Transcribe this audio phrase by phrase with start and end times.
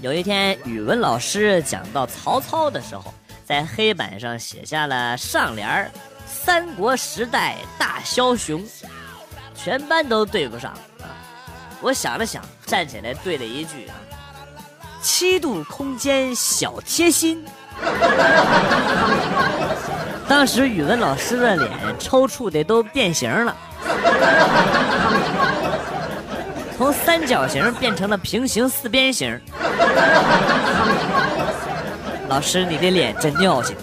[0.00, 3.12] 有一天，语文老师讲到曹操的时候，
[3.44, 5.90] 在黑板上写下了上联儿
[6.26, 8.64] “三国时代大枭雄”，
[9.54, 11.06] 全班都对不上啊。
[11.80, 13.94] 我想了想，站起来对了一句啊
[15.02, 17.44] ：“七度空间小贴心。”
[20.28, 23.56] 当时语文老师的脸抽搐的都变形了，
[26.82, 29.40] 从三角形变成了平行四边形。
[32.28, 33.76] 老师，你的脸真尿性。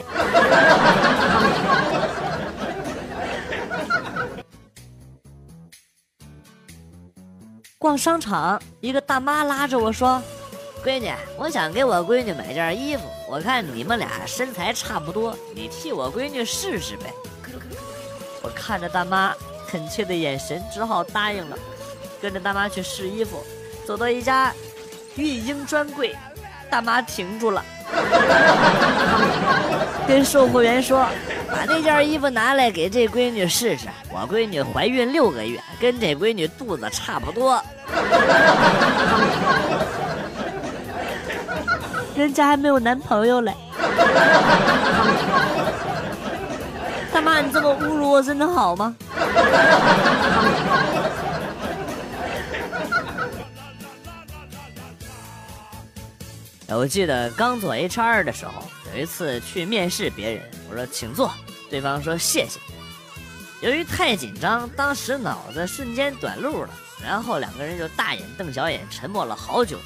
[7.78, 10.22] 逛商场，一个大妈拉着我说。
[10.84, 17.14] 闺女，我想给我闺女买件衣服，我看你们俩身材差不多，你替我闺女试试呗。
[18.42, 19.34] 我看着大妈
[19.70, 21.58] 恳切的眼神，只好答应了，
[22.22, 23.44] 跟着大妈去试衣服。
[23.86, 24.54] 走到一家
[25.16, 26.16] 孕婴专柜，
[26.70, 27.66] 大妈停住了，
[30.08, 31.08] 跟售货员说
[31.50, 37.60] ：“把那件衣服拿来给这闺女试试，我闺女怀孕六个月，跟这闺女肚子差不多。”
[42.16, 43.56] 人家还没有男朋友嘞，
[47.12, 48.94] 大妈，你这么侮辱我，真的好吗？
[56.76, 61.34] 我记得刚做 HR 的时候，有一次去面试别人，我说请坐，
[61.70, 62.60] 对方说谢谢。
[63.62, 66.70] 由于太紧张，当时脑子瞬间短路了，
[67.04, 69.78] 然后两个人就大眼瞪小眼，沉默了好久，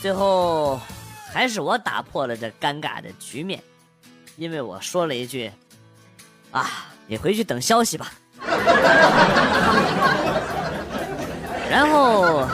[0.00, 0.80] 最后。
[1.32, 3.60] 还是我打破了这尴尬的局面，
[4.36, 5.50] 因为我说了一句
[6.52, 8.12] ：“啊，你回去等消息吧。”
[11.68, 12.46] 然后，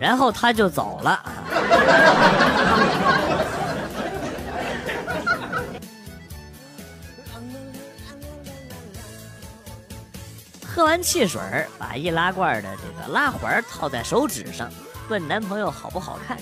[0.00, 1.43] 然后他就走了啊。
[10.66, 11.40] 喝完汽水，
[11.78, 14.68] 把易拉罐的这个拉环套在手指上，
[15.08, 16.36] 问男朋友好不好看。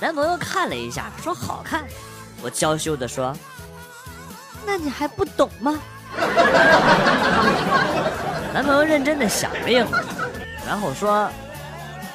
[0.00, 1.84] 男朋友看了一下，说好看。
[2.42, 3.34] 我娇羞的说
[4.66, 5.80] ：“那你还不懂吗？”
[8.52, 10.04] 男朋友认真的想了一会儿，
[10.66, 11.30] 然后说：“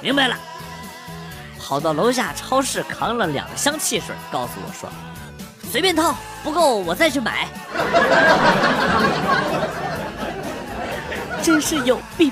[0.02, 0.38] 明白了。”
[1.72, 4.90] 跑到楼下超市扛了两箱汽水，告诉我说
[5.72, 7.48] ：“随便套，不够我再去买。”
[11.42, 12.30] 真是有病。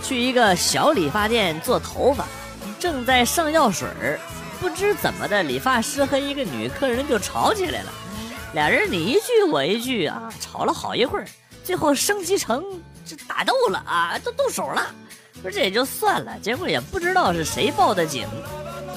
[0.00, 2.24] 去一个小理发店做头发，
[2.78, 4.20] 正在上药水儿，
[4.60, 7.90] 不知怎么的，理发师和一个女客人就吵起来了，
[8.52, 11.24] 俩人你一句我一句啊，吵了好一会儿，
[11.68, 12.64] 最后升级成
[13.04, 14.86] 这打斗了啊，都动手了。
[15.42, 18.26] 说这也就算了，结果也不知道是谁报的警，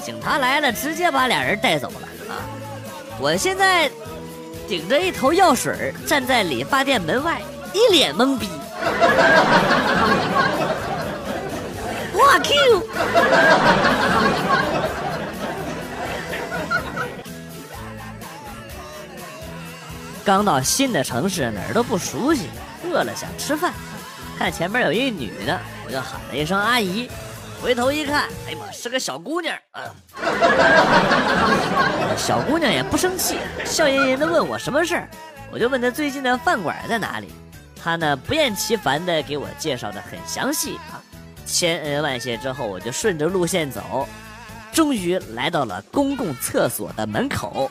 [0.02, 2.40] 警察来了，直接把俩人带走了啊。
[3.20, 3.90] 我现在
[4.66, 7.42] 顶着一头药水站在理发店门外，
[7.74, 8.48] 一脸懵逼。
[12.14, 12.88] 哇 Q！
[20.24, 22.48] 刚到新的城市，哪儿都不熟悉，
[22.92, 23.72] 饿了想吃饭，
[24.38, 27.08] 看前面有一女的，我就喊了一声阿姨，
[27.62, 29.80] 回头一看，哎呀妈，是个小姑娘啊！
[32.18, 35.08] 小姑娘也不生气，笑吟吟的问我什么事儿，
[35.50, 37.28] 我就问她最近的饭馆在哪里，
[37.82, 41.00] 她呢不厌其烦的给我介绍的很详细啊。
[41.46, 44.06] 千恩万谢之后，我就顺着路线走，
[44.70, 47.70] 终于来到了公共厕所的门口。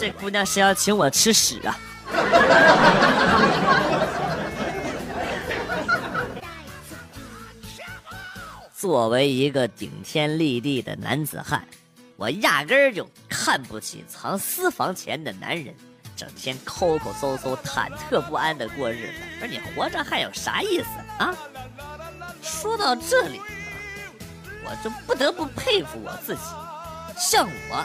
[0.00, 1.78] 这姑娘是要请我吃屎啊！
[8.74, 11.62] 作为一个顶天立地的男子汉，
[12.16, 15.74] 我压根儿就看不起藏私房钱的男人。
[16.16, 20.86] 整天抠抠搜搜、忐忑不安的过日子，不是你活着还有啥意思
[21.18, 21.36] 啊？
[22.42, 23.38] 说到这里，
[24.64, 26.40] 我就不得不佩服我自己，
[27.18, 27.84] 像我，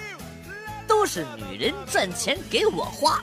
[0.96, 3.22] 都是女人赚钱给我花。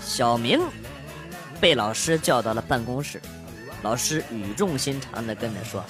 [0.00, 0.58] 小明
[1.60, 3.20] 被老师叫到了办公室。
[3.82, 5.84] 老师语重心长地跟他说：“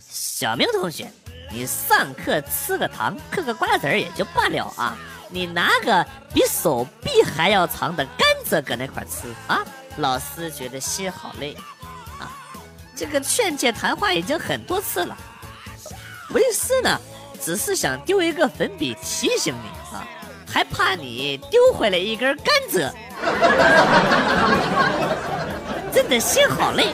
[0.00, 1.12] 小明同学，
[1.52, 4.96] 你上课吃个糖，嗑个瓜子儿也就罢了啊，
[5.28, 9.62] 你拿个比手臂还要长的甘蔗搁那块吃啊，
[9.98, 11.56] 老师觉得心好累
[12.18, 12.30] 啊。
[12.96, 15.16] 这个劝诫谈话已经很多次了。
[16.30, 17.00] 为师呢，
[17.40, 20.06] 只是想丢一个粉笔提醒你啊，
[20.46, 22.92] 还怕你丢回来一根甘蔗。
[25.92, 26.86] 真的心好累。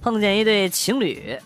[0.00, 1.38] 碰见一对情侣，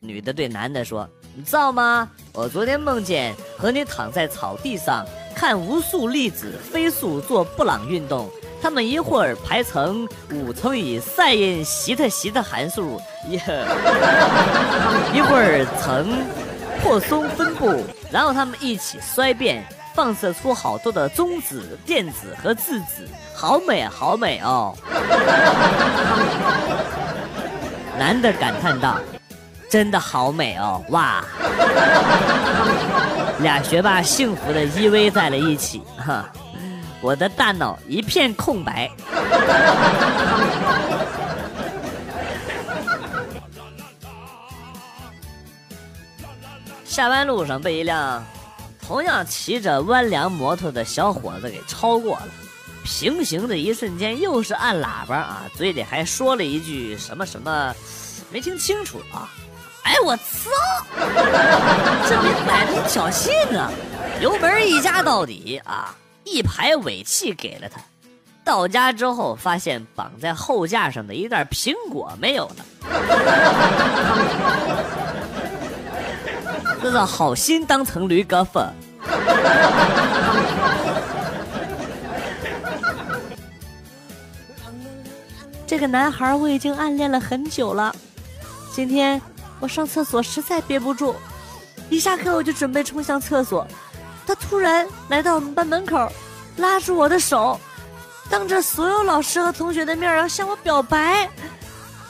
[0.00, 1.08] 女的对男的说
[1.40, 2.06] ：“你知道吗？
[2.34, 8.28] 我昨天梦见和你躺在草地上，看无数粒子飞速做布朗运动。
[8.60, 13.36] 他们一会儿排成五乘以赛因西特西的函数，一
[15.16, 16.18] 一会儿成
[16.82, 17.82] 破松分布，
[18.12, 19.64] 然后他们一起衰变，
[19.94, 24.76] 放射出好多的中子、电子和质子，好美，好美哦！”
[27.98, 28.98] 男的感叹道
[29.70, 31.24] ：“真的好美哦，哇！”
[33.40, 36.28] 俩学霸幸福的依偎在了一起，哈，
[37.00, 38.90] 我的大脑一片空白。
[46.84, 48.22] 下班路上被一辆
[48.84, 52.28] 同样骑着弯梁摩托的小伙子给超过了。
[52.82, 57.72] 平行的一瞬间，又是按喇叭啊，嘴里还说了一句什么什么，
[58.32, 59.30] 没听清楚啊！
[59.90, 60.50] 哎，我操！
[62.08, 63.68] 这明摆着是挑衅啊！
[64.20, 65.92] 油门一加到底啊，
[66.22, 67.80] 一排尾气给了他。
[68.44, 72.64] 到家之后，发现绑在后架上的一袋苹果没有了。
[76.80, 78.72] 这是好心当成驴肝粉。
[85.66, 87.92] 这个男孩我已经暗恋了很久了。
[88.72, 89.20] 今天
[89.60, 91.14] 我上厕所实在憋不住，
[91.88, 93.66] 一下课我就准备冲向厕所，
[94.26, 96.10] 他突然来到我们班门口，
[96.56, 97.60] 拉住我的手，
[98.28, 101.28] 当着所有老师和同学的面要向我表白，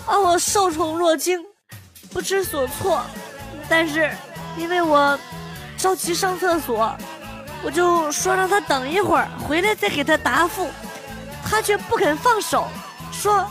[0.06, 1.44] 啊，我受宠若惊，
[2.12, 3.02] 不知所措。
[3.68, 4.10] 但是
[4.56, 5.18] 因为我
[5.76, 6.94] 着急上厕所，
[7.62, 10.68] 我就说让他等一会儿，回来再给他答复，
[11.44, 12.68] 他却不肯放手。
[13.12, 13.44] 说：“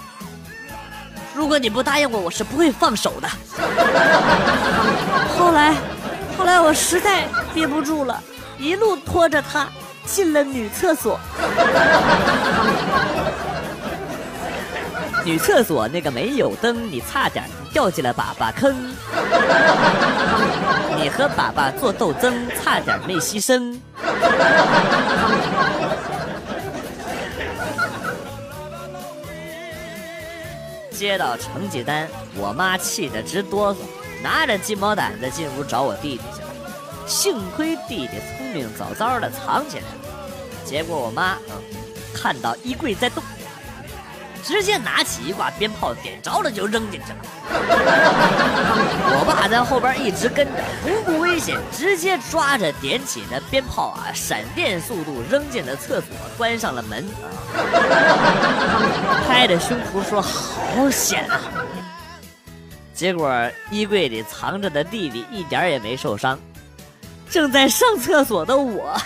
[1.33, 3.27] 如果你不答应我，我是不会放手的。
[5.37, 5.75] ”后来，
[6.37, 8.21] 后来我实在憋不住了，
[8.57, 9.67] 一路拖着他
[10.05, 11.19] 进了女厕所。
[15.23, 18.73] 女厕所那个没有灯，你差点掉进了粑粑坑。
[20.97, 23.77] 你和粑粑做斗争，差点没牺牲。
[30.99, 33.77] 接到成绩单，我妈气得直哆嗦，
[34.21, 36.49] 拿着鸡毛掸子进屋找我弟弟去了。
[37.07, 39.87] 幸亏弟弟聪明，早早的藏起来了。
[40.65, 41.55] 结果我妈嗯，
[42.13, 43.23] 看到衣柜在动。
[44.43, 47.19] 直接拿起一挂鞭炮，点着了就扔进去了。
[49.49, 57.05] 在后边一直跟着，不顾危险，直接抓着点起的鞭炮啊，闪电速度扔进了厕所，关上了门，
[59.27, 61.41] 拍着胸脯说：“好险啊！”
[62.93, 63.33] 结果
[63.71, 66.37] 衣柜里藏着的弟弟一点也没受伤，
[67.29, 68.95] 正在上厕所的我。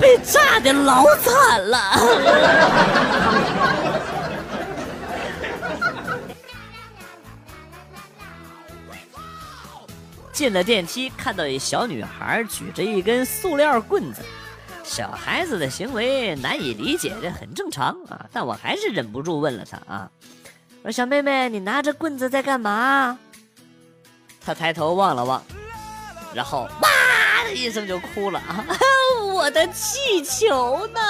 [0.00, 1.80] 被炸的老惨了！
[10.38, 14.22] 进了电梯，看到一小女孩举着一根塑料棍子，
[14.84, 18.24] 小孩子的行为难以理解，这很正常啊。
[18.32, 20.08] 但我还是忍不住问了她啊
[20.84, 23.18] ：“说小妹妹，你拿着棍子在干嘛？”
[24.40, 25.42] 她抬头望了望，
[26.32, 26.88] 然后哇
[27.44, 28.64] 的一声就哭了啊。
[29.34, 31.00] 我的气球呢？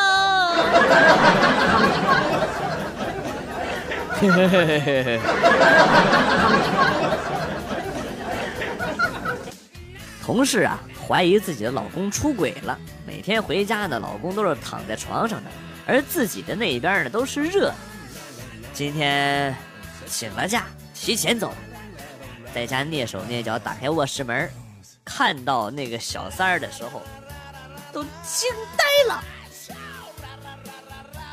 [4.18, 5.20] 嘿嘿嘿嘿嘿
[10.28, 12.78] 同事啊，怀疑自己的老公出轨了。
[13.06, 15.50] 每天回家呢，老公都是躺在床上的，
[15.86, 17.72] 而自己的那边呢都是热。
[18.74, 19.56] 今天
[20.04, 21.54] 请了假，提前走，
[22.54, 24.50] 在家蹑手蹑脚打开卧室门，
[25.02, 27.00] 看到那个小三儿的时候。
[27.90, 29.24] 都惊呆了！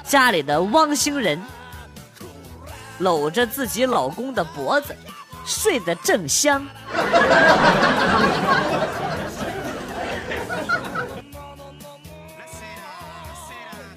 [0.05, 1.37] 家里的汪星人
[2.99, 4.95] 搂着自己老公的脖子，
[5.45, 6.65] 睡得正香。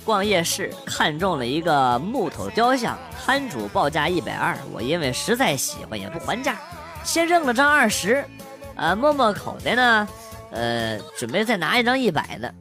[0.05, 6.57] 逛夜市看中了一个木头雕像，摊主报价一百二，我因为实在喜欢也不还价，
[7.05, 8.25] 先扔了张二十，
[8.75, 10.09] 啊，摸摸口袋呢。
[10.51, 12.55] 呃，准备再拿一张一百的。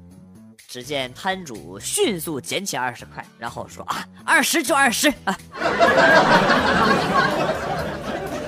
[0.68, 5.38] 只见摊主迅速捡起二十块，然后说：“啊，二十就二十啊。”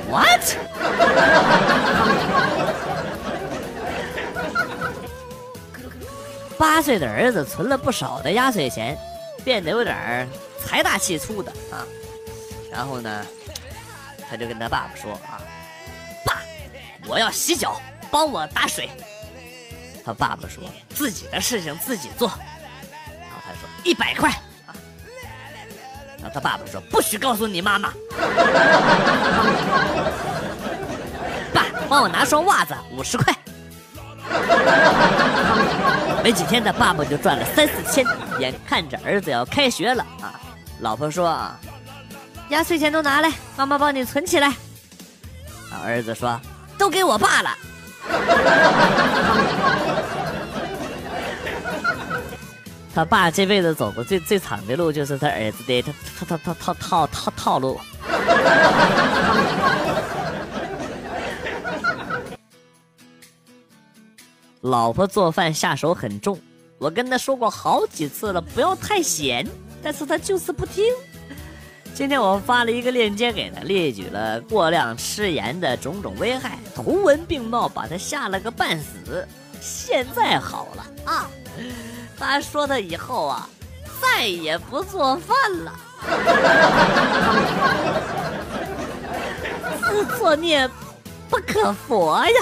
[0.09, 0.41] What？
[6.57, 8.97] 八岁的儿子存了不少的压岁钱，
[9.45, 10.27] 变得有点
[10.65, 11.87] 财大气粗的啊。
[12.71, 13.25] 然后呢，
[14.29, 15.39] 他就跟他爸爸说：“啊，
[16.25, 16.41] 爸，
[17.07, 17.79] 我要洗脚，
[18.11, 18.89] 帮我打水。”
[20.03, 20.61] 他爸爸说
[20.93, 22.27] ：“自己的事情自己做。”
[23.21, 24.29] 然后他说：“一百块。”
[26.21, 27.93] 然后他爸爸说：“不许告诉你妈妈。”
[31.53, 33.33] 爸，帮我拿双袜子，五十块。
[36.23, 38.05] 没几天，他爸爸就赚了三四千。
[38.39, 40.39] 眼看着儿子要开学了啊，
[40.81, 41.35] 老婆说：“，
[42.49, 44.53] 压岁钱都拿来，妈妈帮你存起来。”，
[45.83, 46.39] 儿子说
[46.77, 47.49] ：“都给我爸了。”
[52.93, 57.79] 他爸这辈子走过最最长的路，就是他儿子的他他他他套套套套路。
[64.61, 66.37] 老婆做饭下手很重，
[66.77, 69.47] 我跟他说过好几次了，不要太咸，
[69.81, 70.83] 但是他就是不听。
[71.93, 79.25] 今天我发了一个链接给他，列举了过量吃盐的种种危害，图文并茂，把他吓了个半死。
[79.61, 81.29] 现在好了啊，
[82.19, 83.47] 他说他以后啊
[84.01, 85.71] 再也不做饭了，
[89.81, 90.69] 自作孽
[91.29, 92.41] 不可活呀。